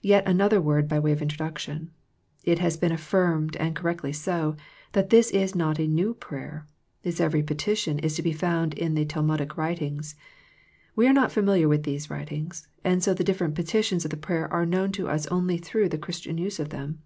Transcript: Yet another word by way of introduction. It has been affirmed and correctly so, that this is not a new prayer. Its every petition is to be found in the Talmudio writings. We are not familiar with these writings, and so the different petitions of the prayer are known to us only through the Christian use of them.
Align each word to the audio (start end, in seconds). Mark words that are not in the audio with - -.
Yet 0.00 0.26
another 0.26 0.60
word 0.60 0.88
by 0.88 0.98
way 0.98 1.12
of 1.12 1.22
introduction. 1.22 1.92
It 2.42 2.58
has 2.58 2.76
been 2.76 2.90
affirmed 2.90 3.54
and 3.58 3.76
correctly 3.76 4.12
so, 4.12 4.56
that 4.90 5.10
this 5.10 5.30
is 5.30 5.54
not 5.54 5.78
a 5.78 5.86
new 5.86 6.14
prayer. 6.14 6.66
Its 7.04 7.20
every 7.20 7.44
petition 7.44 8.00
is 8.00 8.16
to 8.16 8.22
be 8.22 8.32
found 8.32 8.74
in 8.74 8.94
the 8.96 9.04
Talmudio 9.06 9.56
writings. 9.56 10.16
We 10.96 11.06
are 11.06 11.12
not 11.12 11.30
familiar 11.30 11.68
with 11.68 11.84
these 11.84 12.10
writings, 12.10 12.66
and 12.82 13.04
so 13.04 13.14
the 13.14 13.22
different 13.22 13.54
petitions 13.54 14.04
of 14.04 14.10
the 14.10 14.16
prayer 14.16 14.52
are 14.52 14.66
known 14.66 14.90
to 14.98 15.06
us 15.08 15.28
only 15.28 15.58
through 15.58 15.90
the 15.90 15.96
Christian 15.96 16.38
use 16.38 16.58
of 16.58 16.70
them. 16.70 16.98